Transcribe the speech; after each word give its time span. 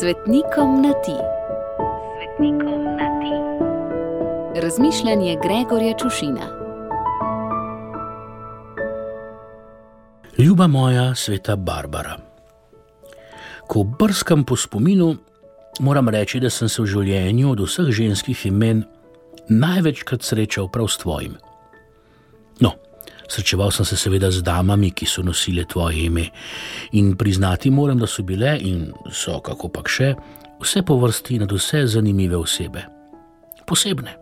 Svetnikom 0.00 0.82
na 0.82 0.92
ti. 0.92 1.16
Svetnikom 2.16 2.84
na 2.84 3.08
ti. 3.20 3.34
Razmišljanje 4.60 5.36
Gregorja 5.42 5.94
Čušina. 5.98 6.46
Ljuba 10.38 10.66
moja 10.66 11.14
sveta 11.14 11.56
Barbara. 11.56 12.16
Ko 13.66 13.82
brskam 13.82 14.44
po 14.44 14.56
spominu, 14.56 15.16
moram 15.80 16.08
reči, 16.08 16.40
da 16.40 16.50
sem 16.50 16.68
se 16.68 16.82
v 16.82 16.86
življenju 16.86 17.50
od 17.50 17.64
vseh 17.64 17.88
ženskih 17.88 18.46
imen 18.46 18.84
največkrat 19.48 20.22
srečal 20.22 20.68
prav 20.68 20.92
s 20.92 20.98
tvojim. 20.98 21.38
No, 22.60 22.72
srečeval 23.28 23.70
sem 23.70 23.84
se 23.84 23.96
seveda 23.96 24.30
z 24.30 24.42
damami, 24.42 24.90
ki 24.90 25.06
so 25.06 25.22
nosile 25.22 25.64
tvoje 25.64 26.04
ime 26.06 26.28
in 26.92 27.16
priznati 27.16 27.70
moram, 27.70 27.98
da 27.98 28.06
so 28.06 28.22
bile 28.22 28.58
in 28.60 28.92
so, 29.12 29.40
kako 29.40 29.68
pa 29.68 29.82
še, 29.86 30.14
vse 30.60 30.82
po 30.82 30.96
vrsti 31.00 31.38
nad 31.38 31.52
vse 31.52 31.86
zanimive 31.86 32.36
osebe. 32.36 32.86
Posebne. 33.66 34.16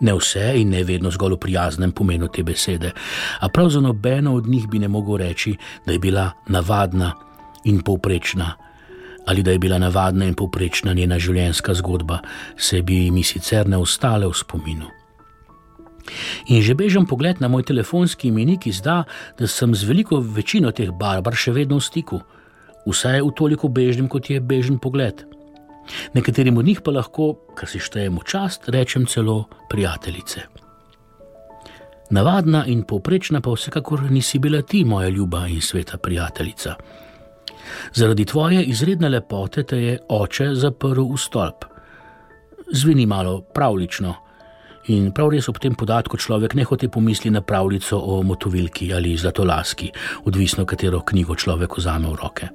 Ne 0.00 0.14
vse 0.14 0.52
in 0.56 0.70
ne 0.70 0.84
vedno 0.86 1.10
zgolj 1.10 1.34
v 1.34 1.42
prijaznem 1.42 1.92
pomenu 1.92 2.28
te 2.28 2.42
besede, 2.46 2.92
a 3.40 3.48
prav 3.48 3.70
za 3.70 3.80
nobeno 3.80 4.34
od 4.34 4.46
njih 4.46 4.68
bi 4.68 4.78
ne 4.78 4.88
mogel 4.88 5.16
reči, 5.16 5.56
da 5.86 5.92
je 5.92 5.98
bila 5.98 6.30
navadna 6.48 7.12
in 7.64 7.82
povprečna, 7.82 8.52
ali 9.26 9.42
da 9.42 9.50
je 9.50 9.58
bila 9.58 9.78
navadna 9.78 10.26
in 10.26 10.34
povprečna 10.34 10.94
njena 10.94 11.18
življenjska 11.18 11.74
zgodba, 11.74 12.18
se 12.56 12.82
bi 12.82 13.10
mi 13.10 13.22
sicer 13.22 13.68
ne 13.68 13.76
ostale 13.76 14.26
v 14.26 14.34
spominu. 14.34 15.01
In 16.46 16.62
že 16.62 16.74
bežen 16.74 17.06
pogled 17.06 17.40
na 17.40 17.48
moj 17.48 17.66
telefonski 17.68 18.28
imenik 18.28 18.66
izda, 18.66 19.04
da 19.38 19.46
sem 19.46 19.74
z 19.74 19.88
veliko 19.88 20.20
večino 20.20 20.72
teh 20.72 20.90
barbar 20.90 21.36
še 21.36 21.52
vedno 21.52 21.78
v 21.78 21.86
stiku, 21.86 22.22
vsaj 22.86 23.22
v 23.22 23.34
toliko 23.36 23.68
bežnem, 23.68 24.08
kot 24.08 24.30
je 24.30 24.40
bežen 24.40 24.78
pogled. 24.78 25.24
Nekaterim 26.14 26.56
od 26.56 26.64
njih 26.64 26.80
pa 26.80 26.90
lahko, 26.94 27.34
kar 27.54 27.68
si 27.68 27.82
štejemo 27.82 28.22
čast, 28.22 28.68
rečem 28.68 29.06
celo 29.06 29.44
prijateljice. 29.70 30.46
Navadna 32.12 32.66
in 32.68 32.82
povprečna 32.84 33.40
pa 33.40 33.54
vsekakor 33.54 34.10
nisi 34.10 34.38
bila 34.38 34.62
ti, 34.62 34.84
moja 34.84 35.08
ljuba 35.08 35.46
in 35.48 35.60
sveta 35.60 35.98
prijateljica. 35.98 36.74
Zaradi 37.94 38.24
tvoje 38.24 38.64
izredne 38.64 39.08
lepote 39.08 39.62
te 39.62 39.78
je 39.78 39.98
oče 40.08 40.50
zaprl 40.54 41.06
v 41.08 41.18
stolp. 41.18 41.64
Zveni 42.72 43.06
malo 43.06 43.40
pravlično. 43.40 44.14
In 44.90 45.12
prav 45.14 45.28
res 45.30 45.46
ob 45.46 45.60
tem 45.62 45.76
podatku 45.78 46.18
človek 46.18 46.56
ne 46.58 46.64
hoče 46.66 46.88
pomisli 46.90 47.30
na 47.30 47.40
pravljico 47.40 47.98
o 47.98 48.22
motovilki 48.26 48.90
ali 48.94 49.14
zlatolaski, 49.16 49.92
odvisno 50.26 50.66
katero 50.66 51.04
knjigo 51.06 51.36
človek 51.38 51.78
vzame 51.78 52.10
v 52.10 52.18
roke. 52.18 52.48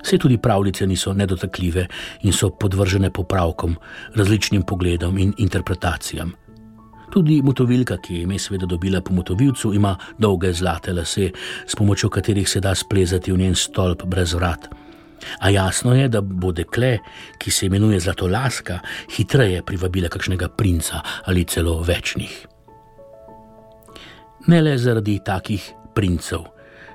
Vse 0.00 0.16
tudi 0.16 0.38
pravljice 0.40 0.86
niso 0.86 1.12
nedotakljive 1.12 1.86
in 2.24 2.32
so 2.32 2.48
podvržene 2.50 3.10
popravkom, 3.10 3.76
različnim 4.16 4.62
pogledom 4.62 5.18
in 5.18 5.34
interpretacijam. 5.36 6.32
Tudi 7.12 7.42
motovilka, 7.42 7.98
ki 7.98 8.14
je 8.14 8.22
ime 8.22 8.38
seveda 8.38 8.66
dobila 8.66 9.00
po 9.00 9.12
motovilcu, 9.12 9.74
ima 9.74 9.96
dolge 10.18 10.52
zlate 10.52 10.92
lase, 10.92 11.30
s 11.66 11.76
pomočjo 11.76 12.08
katerih 12.08 12.48
se 12.48 12.60
da 12.60 12.74
splezati 12.74 13.32
v 13.32 13.38
njen 13.38 13.54
stolp 13.54 14.06
brez 14.06 14.32
vrat. 14.34 14.68
A 15.40 15.50
jasno 15.50 15.94
je, 15.94 16.08
da 16.08 16.20
bo 16.20 16.52
dekle, 16.52 16.98
ki 17.38 17.50
se 17.50 17.66
imenuje 17.66 18.00
Zlatolaska, 18.00 18.78
hitreje 19.16 19.62
privabila 19.62 20.08
kakšnega 20.08 20.48
princa 20.48 21.02
ali 21.24 21.44
celo 21.44 21.80
večnih. 21.82 22.46
Ne 24.48 24.62
le 24.62 24.78
zaradi 24.78 25.18
takih 25.24 25.64
princev, 25.94 26.46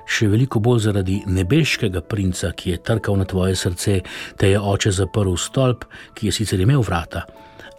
še 0.06 0.28
veliko 0.30 0.60
bolj 0.62 0.86
zaradi 0.88 1.20
nebeškega 1.26 2.02
princa, 2.10 2.52
ki 2.52 2.74
je 2.74 2.82
trkal 2.82 3.18
na 3.18 3.24
tvoje 3.24 3.56
srce, 3.56 4.00
te 4.36 4.50
je 4.50 4.60
oče 4.60 4.90
zaprl 4.90 5.34
v 5.34 5.40
stolp, 5.40 5.86
ki 6.14 6.28
je 6.28 6.34
sicer 6.34 6.60
imel 6.62 6.82
vrata, 6.82 7.26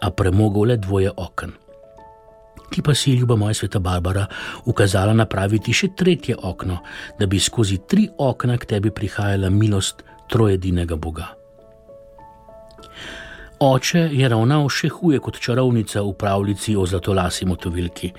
a 0.00 0.10
premogel 0.10 0.72
le 0.72 0.76
dvoje 0.80 1.12
okn. 1.16 1.56
Ti 2.68 2.82
pa 2.84 2.92
si, 2.94 3.14
ljuba 3.16 3.36
moja 3.36 3.54
sveta 3.54 3.80
Barbara, 3.80 4.26
ukazala 4.68 5.14
napraviti 5.16 5.72
še 5.72 5.94
tretje 5.96 6.36
okno, 6.36 6.82
da 7.18 7.26
bi 7.26 7.40
skozi 7.40 7.80
tri 7.88 8.08
okna 8.18 8.58
k 8.60 8.68
tebi 8.74 8.92
prihajala 8.92 9.48
milost 9.50 10.04
trojedinega 10.28 10.96
Boga. 10.96 11.26
Oče 13.60 14.04
je 14.12 14.28
ravnal 14.28 14.68
še 14.70 14.88
huje 14.94 15.18
kot 15.18 15.40
čarovnica 15.42 16.02
v 16.06 16.14
pravljici 16.14 16.76
o 16.78 16.86
zlatolasi 16.86 17.48
motovilki, 17.48 18.12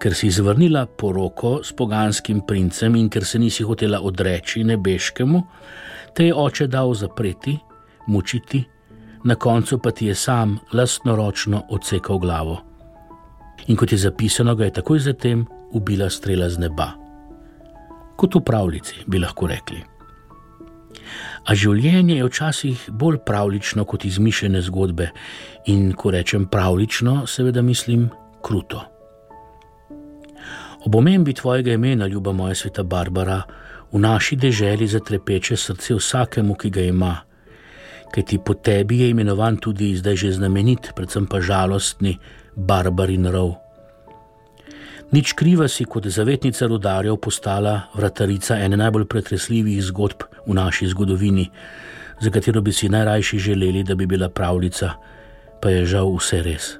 ker 0.00 0.14
si 0.14 0.30
zavrnila 0.30 0.86
poroko 0.86 1.58
s 1.64 1.74
poganskim 1.76 2.44
princem 2.46 2.94
in 2.96 3.10
ker 3.10 3.26
se 3.26 3.38
nisi 3.38 3.66
hotela 3.66 4.00
odreči 4.00 4.62
nebeškemu, 4.64 5.42
te 6.14 6.30
je 6.30 6.34
oče 6.34 6.70
dal 6.70 6.94
zapreti, 6.94 7.58
mučiti, 8.06 8.64
na 9.24 9.34
koncu 9.34 9.78
pa 9.78 9.90
ti 9.90 10.06
je 10.06 10.14
sam 10.14 10.58
lastnoročno 10.72 11.66
odsekal 11.68 12.18
glavo 12.18 12.70
in 13.66 13.76
kot 13.76 13.92
je 13.92 13.98
zapisano, 13.98 14.54
ga 14.54 14.64
je 14.64 14.72
takoj 14.72 14.98
zatem 14.98 15.46
ubila 15.72 16.10
strela 16.10 16.48
z 16.50 16.58
neba. 16.58 16.92
Kot 18.16 18.34
v 18.34 18.44
pravljici, 18.44 19.04
bi 19.06 19.18
lahko 19.18 19.46
rekli. 19.46 19.82
A 21.44 21.54
življenje 21.54 22.16
je 22.16 22.26
včasih 22.26 22.88
bolj 22.92 23.18
pravlično 23.26 23.84
kot 23.84 24.04
izmišljene 24.04 24.62
zgodbe, 24.62 25.10
in 25.66 25.92
ko 25.92 26.10
rečem 26.10 26.46
pravlično, 26.46 27.26
seveda 27.26 27.62
mislim 27.62 28.08
kruto. 28.42 28.84
Ob 30.84 30.94
omembi 30.94 31.34
tvojega 31.34 31.72
imena, 31.72 32.06
ljuba 32.06 32.32
moja 32.32 32.54
sveta 32.54 32.82
Barbara, 32.82 33.42
v 33.92 33.98
naši 33.98 34.36
deželi 34.36 34.86
zatrepeče 34.86 35.56
srce 35.56 35.94
vsakemu, 35.94 36.54
ki 36.54 36.70
ga 36.70 36.80
ima, 36.80 37.16
kajti 38.14 38.38
po 38.44 38.54
tebi 38.54 39.00
je 39.00 39.10
imenovan 39.10 39.56
tudi 39.56 39.96
zdaj 39.96 40.16
že 40.16 40.32
znamenit, 40.32 40.92
predvsem 40.96 41.26
pa 41.26 41.40
žalostni 41.40 42.18
barbarin 42.56 43.26
rov. 43.26 43.54
Nič 45.10 45.34
kriva 45.34 45.68
si 45.68 45.84
kot 45.84 46.06
zavetnica 46.06 46.66
rodarjev 46.70 47.16
postala 47.18 47.90
vratarica 47.94 48.58
ene 48.62 48.76
najbolj 48.76 49.08
pretresljivih 49.10 49.82
zgodb 49.82 50.29
v 50.50 50.58
naši 50.58 50.90
zgodovini, 50.90 51.48
za 52.20 52.30
katero 52.30 52.60
bi 52.60 52.72
si 52.72 52.88
najrajši 52.88 53.38
želeli, 53.38 53.82
da 53.82 53.94
bi 53.94 54.06
bila 54.06 54.28
pravljica, 54.28 54.92
pa 55.62 55.70
je 55.70 55.86
žal 55.86 56.12
vse 56.16 56.42
res. 56.42 56.76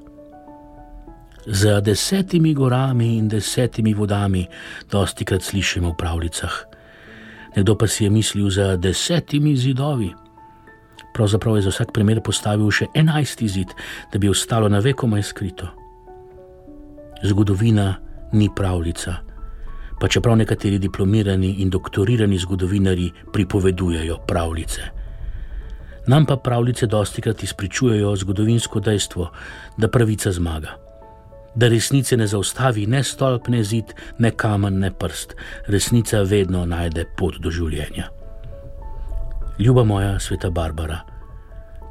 Za 1.46 1.80
desetimi 1.80 2.54
gorami 2.54 3.16
in 3.16 3.28
desetimi 3.28 3.94
vodami 3.94 4.46
dosti 4.90 5.24
krat 5.24 5.42
slišimo 5.42 5.90
v 5.90 5.96
pravljicah. 5.96 6.52
Nekdo 7.56 7.74
pa 7.74 7.86
si 7.86 8.04
je 8.04 8.10
mislil 8.10 8.50
za 8.50 8.76
desetimi 8.76 9.56
zidovi. 9.56 10.12
Pravzaprav 11.14 11.56
je 11.56 11.62
za 11.62 11.70
vsak 11.70 11.92
primer 11.92 12.20
postavil 12.22 12.70
še 12.70 12.86
enajsti 12.94 13.48
zid, 13.48 13.72
da 14.12 14.18
bi 14.18 14.28
ostalo 14.28 14.68
na 14.68 14.78
vekomaj 14.78 15.22
skrito. 15.22 15.66
Zgodovina 17.24 17.96
ni 18.32 18.48
pravljica, 18.56 19.16
pa 20.00 20.08
čeprav 20.08 20.36
nekateri 20.36 20.78
diplomirani 20.78 21.50
in 21.60 21.70
doktorirani 21.70 22.38
zgodovinari 22.38 23.10
pripovedujejo 23.32 24.16
pravljice. 24.26 24.82
Nam 26.06 26.26
pa 26.26 26.36
pravljice 26.36 26.86
dosti 26.86 27.22
krat 27.22 27.42
izpričujejo 27.42 28.16
zgodovinsko 28.16 28.80
dejstvo, 28.80 29.30
da 29.76 29.88
pravica 29.88 30.32
zmaga. 30.32 30.76
Da 31.54 31.68
resnice 31.68 32.16
ne 32.16 32.26
zaustavi 32.26 32.86
ne 32.86 33.02
stolp, 33.04 33.48
ne 33.48 33.64
zid, 33.64 33.92
ne 34.18 34.30
kamen, 34.30 34.78
ne 34.78 34.90
prst, 34.90 35.36
resnica 35.66 36.22
vedno 36.22 36.64
najde 36.66 37.04
pot 37.18 37.36
do 37.38 37.50
življenja. 37.50 38.08
Ljuba 39.58 39.84
moja 39.84 40.18
sveta 40.20 40.50
Barbara, 40.50 41.00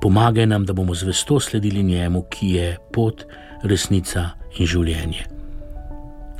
pomagaj 0.01 0.45
nam, 0.45 0.65
da 0.65 0.73
bomo 0.73 0.95
zvesto 0.95 1.39
sledili 1.39 1.83
njemu, 1.83 2.23
ki 2.29 2.49
je 2.49 2.77
pot, 2.93 3.25
resnica 3.63 4.29
in 4.57 4.65
življenje. 4.65 5.27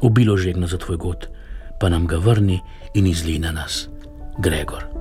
Obilo 0.02 0.38
žegno 0.38 0.68
za 0.68 0.78
tvoj 0.78 0.98
god, 0.98 1.28
pa 1.80 1.90
nam 1.90 2.08
ga 2.08 2.18
vrni 2.18 2.60
in 2.94 3.08
izli 3.08 3.40
na 3.40 3.52
nas, 3.52 3.88
Gregor. 4.38 4.99